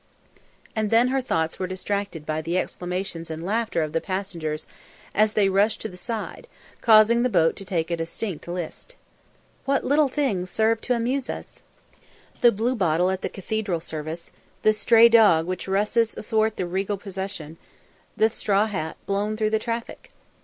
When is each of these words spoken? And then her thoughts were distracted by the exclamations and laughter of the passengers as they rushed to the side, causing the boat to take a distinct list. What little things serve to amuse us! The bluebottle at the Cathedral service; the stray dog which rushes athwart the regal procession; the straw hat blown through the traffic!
And 0.75 0.89
then 0.89 1.09
her 1.09 1.21
thoughts 1.21 1.59
were 1.59 1.67
distracted 1.67 2.25
by 2.25 2.41
the 2.41 2.57
exclamations 2.57 3.29
and 3.29 3.45
laughter 3.45 3.83
of 3.83 3.93
the 3.93 4.01
passengers 4.01 4.65
as 5.13 5.33
they 5.33 5.47
rushed 5.47 5.79
to 5.81 5.87
the 5.89 5.95
side, 5.95 6.47
causing 6.81 7.21
the 7.21 7.29
boat 7.29 7.55
to 7.57 7.65
take 7.65 7.91
a 7.91 7.97
distinct 7.97 8.47
list. 8.47 8.95
What 9.65 9.83
little 9.83 10.07
things 10.09 10.49
serve 10.49 10.81
to 10.81 10.95
amuse 10.95 11.29
us! 11.29 11.61
The 12.41 12.51
bluebottle 12.51 13.11
at 13.11 13.21
the 13.21 13.29
Cathedral 13.29 13.79
service; 13.79 14.31
the 14.63 14.73
stray 14.73 15.07
dog 15.07 15.45
which 15.45 15.67
rushes 15.67 16.17
athwart 16.17 16.57
the 16.57 16.65
regal 16.65 16.97
procession; 16.97 17.57
the 18.17 18.31
straw 18.31 18.65
hat 18.65 18.97
blown 19.05 19.37
through 19.37 19.51
the 19.51 19.59
traffic! 19.59 20.09